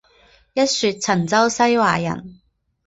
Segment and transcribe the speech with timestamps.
[0.53, 2.39] 一说陈州西华人。